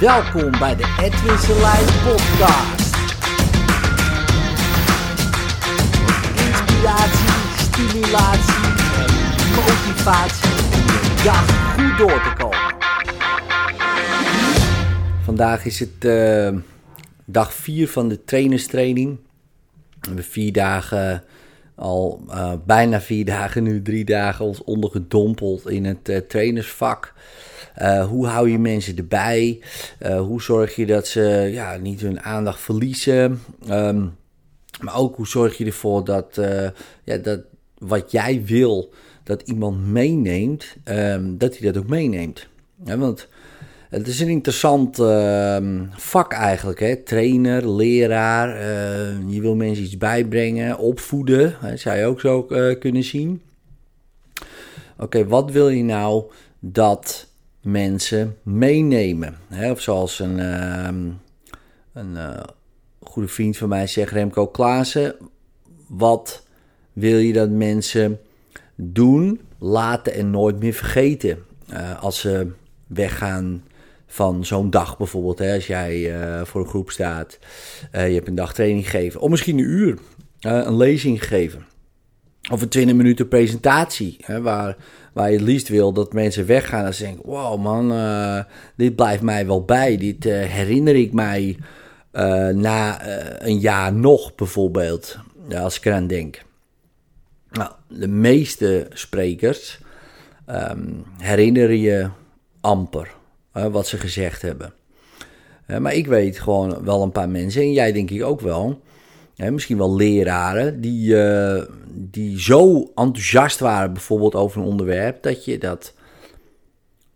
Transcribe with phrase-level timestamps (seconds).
[0.00, 2.96] Welkom bij de Edwin Selijn podcast.
[6.36, 8.64] Inspiratie, stimulatie
[8.96, 9.14] en
[9.54, 12.74] motivatie om de dag goed door te komen.
[15.24, 16.60] Vandaag is het uh,
[17.24, 19.18] dag 4 van de trainerstraining.
[20.00, 21.24] We hebben vier dagen,
[21.80, 27.14] al uh, bijna vier dagen, nu drie dagen, ons ondergedompeld in het uh, trainersvak.
[27.78, 29.60] Uh, hoe hou je mensen erbij?
[30.18, 33.40] Hoe zorg je dat ze ja, niet hun aandacht verliezen?
[33.68, 34.16] Um,
[34.80, 36.38] maar ook hoe zorg je ervoor dat,
[37.04, 37.40] ja, dat
[37.78, 38.92] wat jij wil
[39.24, 42.46] dat iemand meeneemt, um, dat hij dat ook meeneemt.
[42.76, 43.28] Want
[43.90, 45.56] het is een interessant uh,
[45.90, 46.80] vak eigenlijk.
[46.80, 46.96] Hè?
[46.96, 48.48] Trainer, leraar.
[48.56, 51.56] Uh, je wil mensen iets bijbrengen, opvoeden.
[51.60, 51.76] Hè?
[51.76, 53.42] zou je ook zo uh, kunnen zien.
[54.98, 56.24] Oké, wat wil je nou
[56.58, 57.26] dat
[57.62, 59.36] mensen meenemen?
[59.48, 59.70] Hè?
[59.70, 60.88] Of zoals een, uh,
[61.92, 62.16] een
[63.00, 65.14] goede vriend van mij zegt, Remco Klaassen.
[65.86, 66.46] Wat
[66.92, 68.20] wil je dat mensen
[68.74, 71.38] doen, laten en nooit meer vergeten?
[72.00, 72.50] als ze
[72.86, 73.62] weggaan
[74.12, 75.38] van zo'n dag bijvoorbeeld.
[75.38, 77.38] Hè, als jij uh, voor een groep staat,
[77.92, 79.98] uh, je hebt een dag training gegeven, of misschien een uur
[80.40, 81.66] uh, een lezing gegeven.
[82.50, 84.76] Of een 20 minuten presentatie, hè, waar,
[85.12, 87.92] waar je het liefst wil dat mensen weggaan en denken: wow man,
[88.76, 89.96] dit blijft mij wel bij.
[89.96, 91.56] Dit herinner ik mij
[92.52, 93.06] na
[93.40, 95.18] een jaar nog bijvoorbeeld,
[95.56, 96.42] als ik eraan denk.
[97.50, 99.80] Nou, de meeste sprekers
[100.46, 102.08] um, herinneren je
[102.60, 103.18] amper
[103.52, 104.72] wat ze gezegd hebben.
[105.78, 108.80] Maar ik weet gewoon wel een paar mensen, en jij denk ik ook wel,
[109.36, 111.16] misschien wel leraren, die,
[111.94, 115.94] die zo enthousiast waren bijvoorbeeld over een onderwerp, dat je dat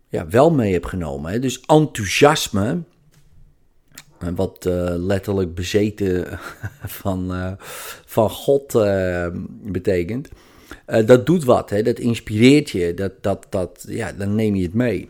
[0.09, 1.31] ja, wel mee hebt genomen.
[1.31, 1.39] Hè?
[1.39, 2.81] Dus enthousiasme,
[4.35, 4.65] wat
[4.97, 6.39] letterlijk bezeten
[7.01, 7.57] van,
[8.05, 8.73] van God
[9.61, 10.29] betekent,
[11.05, 11.81] dat doet wat, hè?
[11.81, 15.09] dat inspireert je, dat, dat, dat, ja, dan neem je het mee.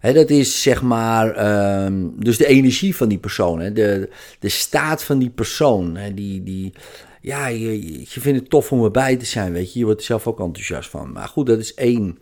[0.00, 5.18] Dat is zeg maar, um, dus de energie van die persoon, de, de staat van
[5.18, 5.98] die persoon.
[6.14, 6.72] Die, die,
[7.20, 9.78] ja, je, vindt het tof om erbij te zijn, weet je.
[9.78, 11.12] Je wordt er zelf ook enthousiast van.
[11.12, 12.18] Maar goed, dat is één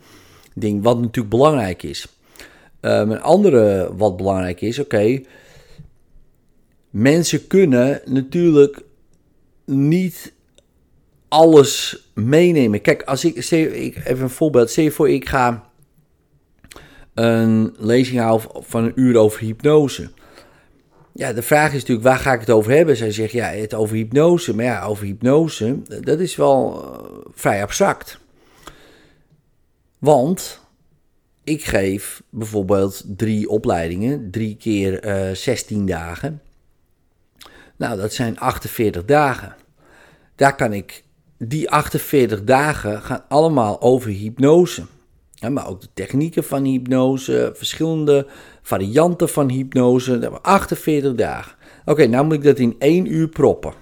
[0.55, 2.07] ding wat natuurlijk belangrijk is.
[2.81, 5.21] Um, een andere wat belangrijk is, oké.
[6.91, 8.83] Mensen kunnen natuurlijk
[9.65, 10.33] niet
[11.29, 12.81] alles meenemen.
[12.81, 14.71] Kijk, als ik, ik even een voorbeeld.
[14.71, 15.71] Stel je voor, ik ga
[17.15, 20.11] een lezing hou van een uur over hypnose.
[21.13, 22.97] Ja, de vraag is natuurlijk, waar ga ik het over hebben?
[22.97, 24.55] Zij zegt, ja, het over hypnose.
[24.55, 28.19] Maar ja, over hypnose, dat is wel uh, vrij abstract.
[29.99, 30.61] Want
[31.45, 36.43] ik geef bijvoorbeeld drie opleidingen, drie keer uh, eh, 16 dagen.
[37.77, 39.57] Nou, dat zijn 48 dagen.
[40.35, 41.05] Daar kan ik,
[41.39, 44.85] die 48 dagen gaan allemaal over hypnose
[45.53, 48.27] maar ook de technieken van hypnose, verschillende
[48.63, 50.11] varianten van hypnose.
[50.11, 51.53] Dat hebben 48 dagen.
[51.85, 53.73] Oké, nou moet ik dat in één uur proppen.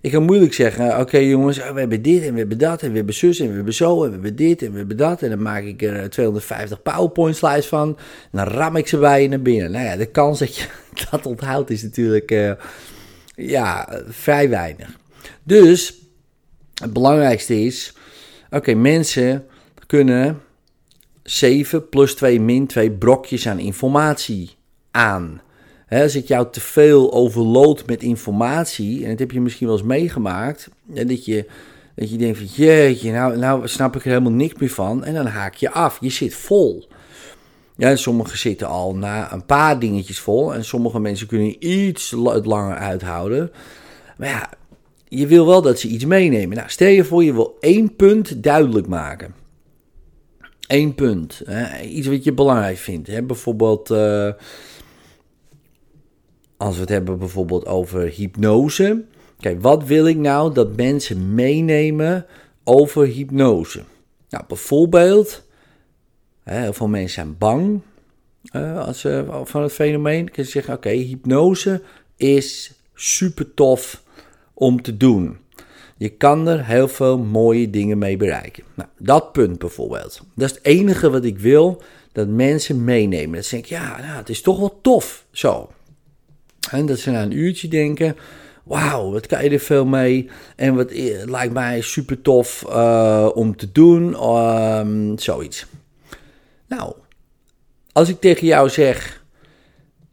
[0.00, 2.96] Ik kan moeilijk zeggen, oké jongens, we hebben dit en we hebben dat en we
[2.96, 5.22] hebben zus en we hebben zo en we hebben dit en we hebben dat.
[5.22, 7.88] En dan maak ik er 250 PowerPoint slides van.
[8.32, 9.70] En dan ram ik ze bij je naar binnen.
[9.70, 10.66] Nou ja, de kans dat je
[11.10, 12.52] dat onthoudt is natuurlijk uh,
[13.34, 14.96] ja, vrij weinig.
[15.42, 16.00] Dus
[16.74, 17.92] het belangrijkste is,
[18.50, 19.46] oké, mensen
[19.86, 20.40] kunnen
[21.26, 24.50] 7 plus 2 min 2 brokjes aan informatie
[24.90, 25.40] aan.
[25.86, 29.86] He, als jou te veel overload met informatie, en dat heb je misschien wel eens
[29.86, 31.46] meegemaakt, dat je,
[31.94, 35.14] dat je denkt van jeetje, nou, nou snap ik er helemaal niks meer van, en
[35.14, 35.98] dan haak je af.
[36.00, 36.88] Je zit vol.
[37.76, 42.10] Ja, sommigen zitten al na een paar dingetjes vol, en sommige mensen kunnen iets
[42.44, 43.50] langer uithouden.
[44.16, 44.50] Maar ja,
[45.08, 46.56] je wil wel dat ze iets meenemen.
[46.56, 49.45] Nou, stel je voor, je wil één punt duidelijk maken.
[50.66, 51.42] Eén punt.
[51.44, 51.80] Hè?
[51.80, 53.08] Iets wat je belangrijk vindt.
[53.08, 53.22] Hè?
[53.22, 54.30] Bijvoorbeeld, uh,
[56.56, 59.04] als we het hebben bijvoorbeeld over hypnose.
[59.38, 62.26] Kijk, wat wil ik nou dat mensen meenemen
[62.64, 63.82] over hypnose?
[64.28, 65.42] Nou, bijvoorbeeld,
[66.42, 67.80] heel veel mensen zijn bang
[68.76, 70.30] als, uh, van het fenomeen.
[70.30, 71.82] Kun zeggen, oké, hypnose
[72.16, 74.02] is super tof
[74.54, 75.38] om te doen.
[75.96, 78.64] Je kan er heel veel mooie dingen mee bereiken.
[78.74, 80.20] Nou, dat punt bijvoorbeeld.
[80.34, 81.82] Dat is het enige wat ik wil
[82.12, 83.34] dat mensen meenemen.
[83.34, 85.70] Dat ze denken, ja, nou, het is toch wel tof zo.
[86.70, 88.16] En dat ze na een uurtje denken,
[88.62, 90.30] wauw, wat kan je er veel mee?
[90.56, 95.66] En wat eh, lijkt mij super tof uh, om te doen, um, zoiets.
[96.68, 96.94] Nou,
[97.92, 99.24] als ik tegen jou zeg,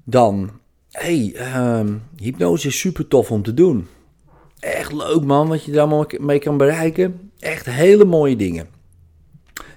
[0.03, 0.51] Dan,
[0.91, 3.87] hey, ehm, hypnose is super tof om te doen.
[4.63, 7.31] Echt leuk man, wat je er allemaal mee kan bereiken.
[7.39, 8.67] Echt hele mooie dingen.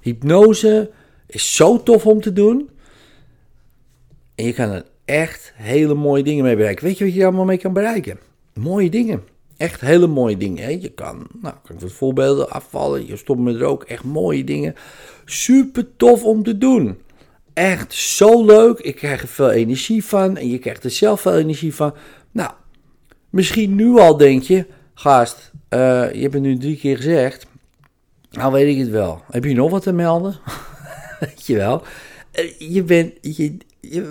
[0.01, 0.91] Hypnose
[1.27, 2.71] is zo tof om te doen.
[4.35, 6.85] En je kan er echt hele mooie dingen mee bereiken.
[6.85, 8.19] Weet je wat je er allemaal mee kan bereiken?
[8.55, 9.23] Mooie dingen.
[9.57, 10.81] Echt hele mooie dingen.
[10.81, 13.07] Je kan, nou, kan ik wat voorbeelden afvallen.
[13.07, 13.83] Je stopt met rook.
[13.83, 14.75] Echt mooie dingen.
[15.25, 16.99] Super tof om te doen.
[17.53, 18.79] Echt zo leuk.
[18.79, 20.37] Ik krijg er veel energie van.
[20.37, 21.95] En je krijgt er zelf veel energie van.
[22.33, 22.51] Nou,
[23.31, 24.67] misschien nu al denk je,
[24.99, 27.47] gast, uh, je hebt het nu drie keer gezegd.
[28.31, 29.23] Nou weet ik het wel.
[29.31, 30.39] Heb je nog wat te melden?
[31.21, 31.83] weet je wel.
[32.41, 33.57] Uh, je bent, je,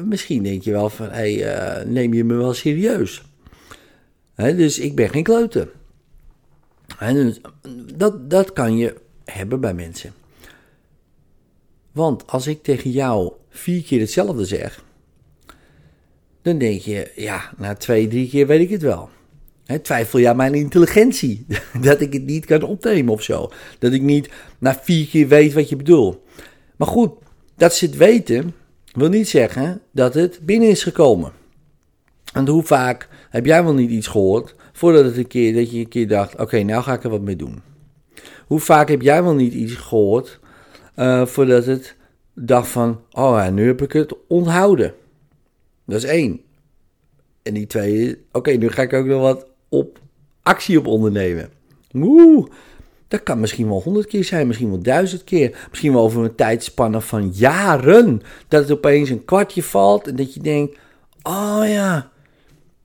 [0.06, 3.24] misschien denk je wel van, uh, neem je me wel serieus?
[4.36, 5.70] Dus ik ben geen kleuter.
[7.00, 7.42] Dus,
[7.96, 8.96] dat, dat kan je
[9.26, 10.14] hebben bij mensen.
[11.92, 14.84] Want als ik tegen jou vier keer hetzelfde zeg,
[16.42, 19.10] dan denk je, ja, na twee, drie keer weet ik het wel.
[19.82, 21.46] Twijfel je aan mijn intelligentie?
[21.82, 23.52] dat ik het niet kan opnemen of zo.
[23.80, 24.30] Dat ik niet
[24.60, 26.18] na vier keer weet wat je bedoelt.
[26.76, 27.12] Maar goed,
[27.56, 28.54] dat ze het weten,
[28.94, 31.32] wil niet zeggen dat het binnen is gekomen.
[32.34, 35.80] En hoe vaak heb jij wel niet iets gehoord voordat het een keer, dat je
[35.80, 37.62] een keer dacht: oké, nou ga ik er wat mee doen?
[38.48, 40.40] Hoe vaak heb jij wel niet iets gehoord
[40.96, 41.96] uh, voordat het
[42.34, 44.94] dacht van: oh, ja, nu heb ik het onthouden?
[45.86, 46.42] Dat is één.
[47.44, 50.00] En die twee, oké, nu ga ik ook nog wat op
[50.42, 51.50] actie op ondernemen.
[51.94, 52.48] Oeh,
[53.08, 55.68] dat kan misschien wel honderd keer zijn, misschien wel duizend keer.
[55.70, 58.22] Misschien wel over een tijdspanne van jaren.
[58.48, 60.78] Dat het opeens een kwartje valt en dat je denkt:
[61.24, 62.12] oh ja,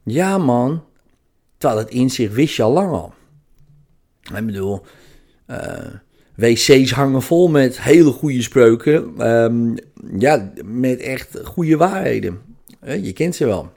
[0.03, 0.83] ja man,
[1.57, 3.13] terwijl het inzicht wist je al lang al.
[4.35, 4.81] Ik bedoel,
[5.47, 5.57] uh,
[6.35, 9.27] wc's hangen vol met hele goede spreuken.
[9.31, 9.75] Um,
[10.17, 12.41] ja, met echt goede waarheden.
[12.85, 13.71] Je kent ze wel.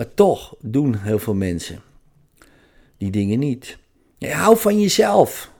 [0.00, 1.80] Maar toch doen heel veel mensen
[2.96, 3.78] die dingen niet.
[4.18, 5.50] Ja, hou van jezelf.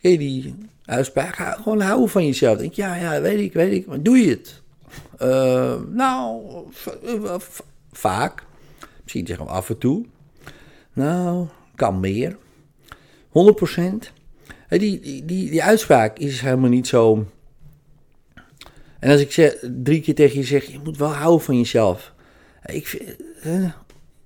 [0.00, 0.54] Ken die
[0.84, 1.34] uitspraak?
[1.36, 2.58] Gewoon hou van jezelf.
[2.58, 3.86] Denk, ja, ja, weet ik, weet ik.
[3.86, 4.62] Maar doe je het?
[5.22, 6.42] Uh, nou,
[7.92, 8.44] vaak.
[9.02, 10.04] Misschien zeggen we af en toe.
[10.92, 12.36] Nou, kan meer.
[13.28, 13.30] 100%.
[14.68, 17.26] Die, die, die, die uitspraak is helemaal niet zo.
[18.98, 22.12] En als ik zeg, drie keer tegen je zeg, je moet wel houden van jezelf.
[22.64, 23.16] Ik vind,
[23.46, 23.70] uh,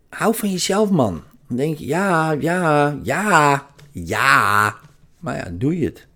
[0.09, 1.23] hou van jezelf, man.
[1.49, 4.77] Dan denk je, ja, ja, ja, ja.
[5.19, 6.07] Maar ja, doe je het.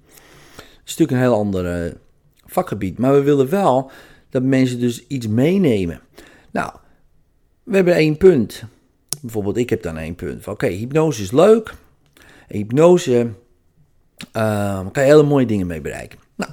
[0.57, 1.97] Het is natuurlijk een heel ander
[2.47, 2.99] vakgebied.
[2.99, 3.91] Maar we willen wel
[4.31, 6.01] dat mensen dus iets meenemen.
[6.51, 6.73] Nou,
[7.63, 8.65] we hebben één punt.
[9.21, 10.49] Bijvoorbeeld, ik heb dan één punt.
[10.49, 11.75] Oké, hypnose is leuk.
[12.49, 13.31] hypnose
[14.37, 16.19] uh, kan je hele mooie dingen mee bereiken.
[16.35, 16.51] Nou,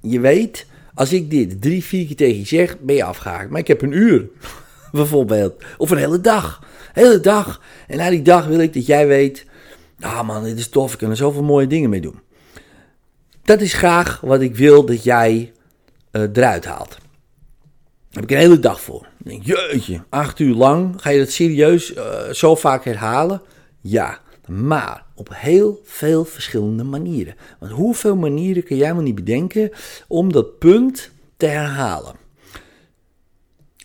[0.00, 3.50] je weet, als ik dit drie, vier keer tegen je zeg, ben je afgehaakt.
[3.50, 4.28] Maar ik heb een uur,
[4.92, 5.62] bijvoorbeeld.
[5.78, 6.62] Of een hele dag.
[6.92, 7.60] hele dag.
[7.86, 9.46] En na die dag wil ik dat jij weet,
[10.00, 12.20] ah man, dit is tof, ik kan er zoveel mooie dingen mee doen.
[13.42, 15.52] Dat is graag wat ik wil dat jij
[16.12, 16.98] uh, eruit haalt
[18.12, 19.06] heb ik een hele dag voor.
[19.18, 23.42] Denk, jeetje, acht uur lang, ga je dat serieus uh, zo vaak herhalen?
[23.80, 27.34] Ja, maar op heel veel verschillende manieren.
[27.58, 29.70] Want hoeveel manieren kun jij wel niet bedenken
[30.08, 32.14] om dat punt te herhalen?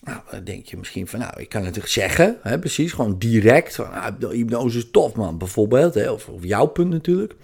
[0.08, 3.74] Nou, dan denk je misschien van, nou, ik kan het zeggen, hè, precies, gewoon direct.
[3.74, 7.34] Van, nou, hypnose is tof, man, bijvoorbeeld, hè, of, of jouw punt natuurlijk.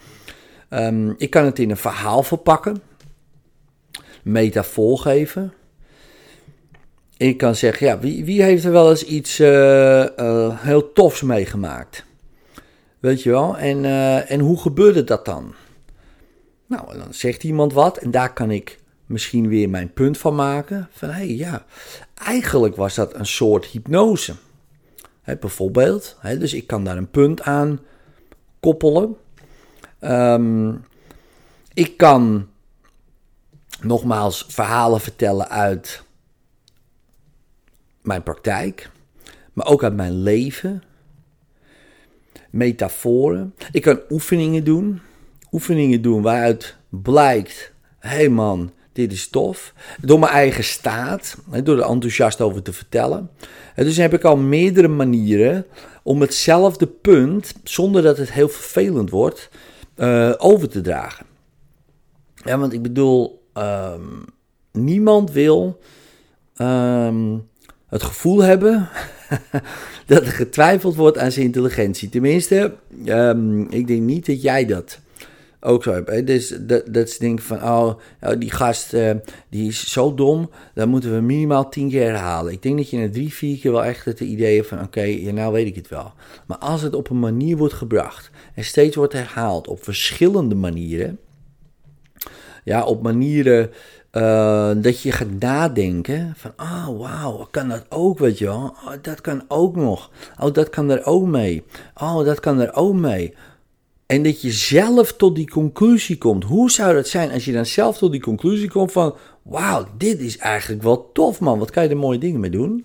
[0.70, 2.82] Um, ik kan het in een verhaal verpakken,
[4.22, 5.52] metafoor geven,
[7.16, 11.22] ik kan zeggen, ja, wie, wie heeft er wel eens iets uh, uh, heel tofs
[11.22, 12.04] meegemaakt?
[12.98, 13.58] Weet je wel?
[13.58, 15.54] En, uh, en hoe gebeurde dat dan?
[16.66, 20.88] Nou, dan zegt iemand wat en daar kan ik misschien weer mijn punt van maken.
[20.92, 21.64] Van hé, hey, ja,
[22.14, 24.34] eigenlijk was dat een soort hypnose.
[25.40, 27.80] Bijvoorbeeld, dus ik kan daar een punt aan
[28.60, 29.16] koppelen.
[30.00, 30.84] Um,
[31.74, 32.48] ik kan
[33.80, 36.02] nogmaals verhalen vertellen uit
[38.02, 38.90] mijn praktijk,
[39.52, 40.82] maar ook uit mijn leven.
[42.50, 43.54] Metaforen.
[43.72, 45.00] Ik kan oefeningen doen.
[45.52, 49.72] Oefeningen doen waaruit blijkt: hé hey man, dit is tof.
[50.00, 53.30] Door mijn eigen staat, door er enthousiast over te vertellen.
[53.76, 55.66] Dus heb ik al meerdere manieren
[56.02, 59.48] om hetzelfde punt, zonder dat het heel vervelend wordt,
[59.96, 61.26] uh, over te dragen.
[62.34, 64.24] Ja, want ik bedoel, um,
[64.72, 65.80] niemand wil
[66.56, 67.48] um,
[67.88, 68.88] het gevoel hebben
[70.06, 72.08] dat er getwijfeld wordt aan zijn intelligentie.
[72.08, 72.74] Tenminste,
[73.06, 75.00] um, ik denk niet dat jij dat
[75.64, 76.26] ook zo heb.
[76.26, 79.10] Dus dat, dat ze denken van, oh, oh die gast uh,
[79.48, 82.52] die is zo dom, dan moeten we minimaal tien keer herhalen.
[82.52, 85.02] Ik denk dat je na drie, vier keer wel echt het idee hebt van, oké,
[85.02, 86.12] ja, nou weet ik het wel.
[86.46, 91.18] Maar als het op een manier wordt gebracht en steeds wordt herhaald op verschillende manieren,
[92.64, 93.70] ja, op manieren
[94.12, 98.74] uh, dat je gaat nadenken van, oh wauw, kan dat ook, weet je wel?
[98.84, 100.10] Oh, dat kan ook nog.
[100.40, 101.64] Oh, dat kan er ook mee.
[101.94, 103.34] Oh, dat kan er ook mee.
[104.06, 106.44] En dat je zelf tot die conclusie komt.
[106.44, 109.16] Hoe zou dat zijn als je dan zelf tot die conclusie komt van...
[109.42, 112.84] Wauw, dit is eigenlijk wel tof man, wat kan je er mooie dingen mee doen?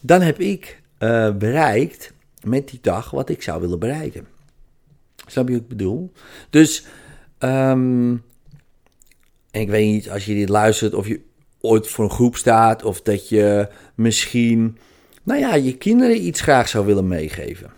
[0.00, 4.26] Dan heb ik uh, bereikt met die dag wat ik zou willen bereiken.
[5.26, 6.12] Snap je wat ik bedoel?
[6.50, 6.84] Dus,
[7.38, 8.22] um,
[9.50, 11.20] en ik weet niet als je dit luistert of je
[11.60, 12.82] ooit voor een groep staat...
[12.84, 14.78] of dat je misschien,
[15.22, 17.70] nou ja, je kinderen iets graag zou willen meegeven.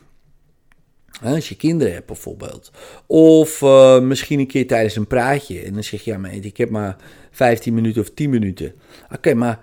[1.23, 2.71] Als je kinderen hebt bijvoorbeeld.
[3.07, 5.61] Of uh, misschien een keer tijdens een praatje.
[5.61, 6.97] En dan zeg je, ja, maar ik heb maar
[7.31, 8.73] 15 minuten of 10 minuten.
[9.13, 9.61] Oké, maar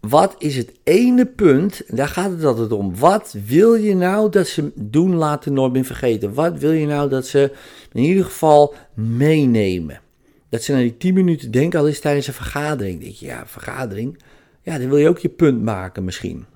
[0.00, 2.96] wat is het ene punt, daar gaat het altijd om.
[2.96, 6.34] Wat wil je nou dat ze doen, laten nooit meer vergeten?
[6.34, 7.52] Wat wil je nou dat ze
[7.92, 10.00] in ieder geval meenemen?
[10.48, 13.00] Dat ze naar die 10 minuten denken, al is tijdens een vergadering.
[13.00, 14.22] Denk je, ja, vergadering.
[14.62, 16.46] Ja, dan wil je ook je punt maken misschien.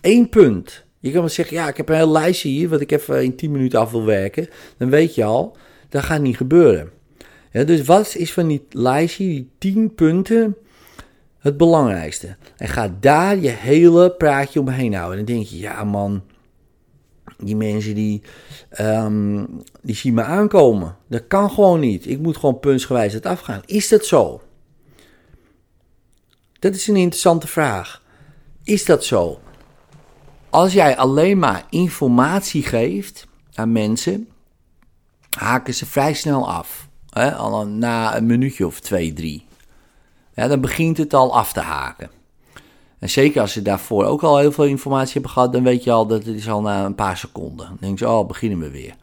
[0.00, 0.84] Eén punt.
[1.00, 3.36] Je kan wel zeggen, ja, ik heb een heel lijstje hier, wat ik even in
[3.36, 4.48] 10 minuten af wil werken.
[4.76, 5.56] Dan weet je al,
[5.88, 6.90] dat gaat niet gebeuren.
[7.52, 10.56] Dus wat is van die lijstje, die 10 punten,
[11.38, 12.36] het belangrijkste?
[12.56, 15.18] En ga daar je hele praatje omheen houden.
[15.18, 16.22] En dan denk je, ja man,
[17.38, 18.22] die mensen die,
[18.80, 20.96] um, die zien me aankomen.
[21.06, 22.06] Dat kan gewoon niet.
[22.06, 23.62] Ik moet gewoon puntsgewijs het afgaan.
[23.66, 24.40] Is dat zo?
[26.58, 28.02] Dat is een interessante vraag.
[28.64, 29.40] Is dat zo?
[30.50, 34.28] Als jij alleen maar informatie geeft aan mensen,
[35.38, 36.88] haken ze vrij snel af.
[37.10, 37.34] Hè?
[37.34, 39.46] Al na een minuutje of twee, drie.
[40.34, 42.10] Ja, dan begint het al af te haken.
[42.98, 45.92] En zeker als ze daarvoor ook al heel veel informatie hebben gehad, dan weet je
[45.92, 47.66] al dat het is al na een paar seconden.
[47.66, 48.94] Dan denk je, oh, beginnen we weer.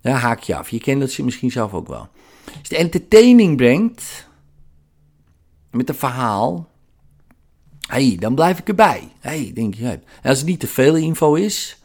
[0.00, 0.68] Ja, haak je af.
[0.68, 2.08] Je kent dat ze misschien zelf ook wel.
[2.58, 4.28] Als de entertaining brengt
[5.70, 6.68] met een verhaal,
[7.92, 9.08] hey, dan blijf ik erbij.
[9.20, 9.98] hey, denk je.
[10.22, 11.76] Als het niet te veel info is,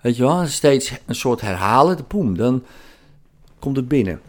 [0.00, 2.64] weet je wel, steeds een soort herhalen, poem, dan
[3.58, 4.20] komt het binnen.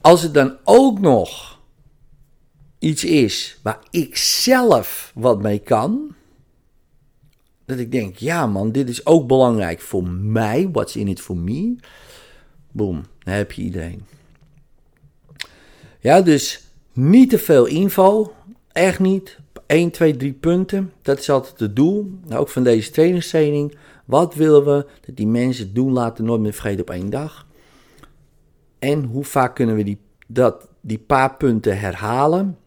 [0.00, 1.60] Als het dan ook nog
[2.78, 6.14] iets is waar ik zelf wat mee kan,
[7.64, 11.36] dat ik denk, ja man, dit is ook belangrijk voor mij, what's in it for
[11.36, 11.76] me,
[12.70, 14.04] boom, dan heb je iedereen.
[16.00, 18.32] Ja, dus niet te veel info,
[18.72, 19.40] echt niet.
[19.72, 20.92] 1, 2, 3 punten.
[21.02, 22.10] Dat is altijd het doel.
[22.26, 23.76] Nou, ook van deze trainingstraining.
[24.04, 27.46] Wat willen we dat die mensen doen laten nooit meer vergeten op één dag?
[28.78, 32.58] En hoe vaak kunnen we die, dat, die paar punten herhalen?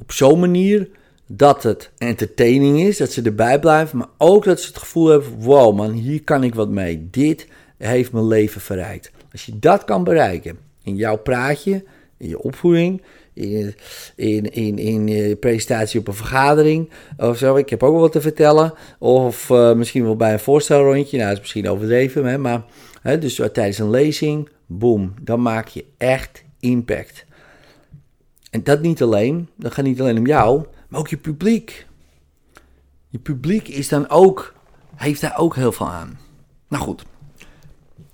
[0.00, 0.90] Op zo'n manier
[1.26, 5.40] dat het entertaining is, dat ze erbij blijven, maar ook dat ze het gevoel hebben:
[5.40, 7.08] wow man, hier kan ik wat mee.
[7.10, 9.10] Dit heeft mijn leven verrijkt.
[9.32, 11.84] Als je dat kan bereiken in jouw praatje,
[12.16, 13.02] in je opvoeding,
[13.38, 17.56] in, in, in, je presentatie op een vergadering of zo.
[17.56, 18.72] Ik heb ook wel wat te vertellen.
[18.98, 21.16] Of uh, misschien wel bij een voorstelrondje.
[21.16, 22.64] Nou, dat is misschien overdreven, hè, maar
[23.02, 27.26] hè, dus tijdens een lezing, boom, dan maak je echt impact.
[28.50, 31.86] En dat niet alleen, dat gaat niet alleen om jou, maar ook je publiek.
[33.08, 34.54] Je publiek is dan ook,
[34.94, 36.18] heeft daar ook heel veel aan.
[36.68, 37.04] Nou goed,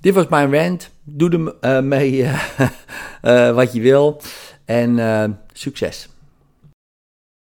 [0.01, 0.91] dit was mijn rant.
[1.03, 2.31] Doe er mee
[3.55, 4.21] wat je wil.
[4.67, 6.09] En uh, succes!